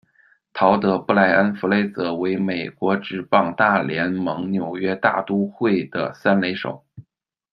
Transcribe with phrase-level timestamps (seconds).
[0.51, 6.83] 陶德·布莱恩·弗雷泽，为美国职棒大联盟纽约大都会的三垒手。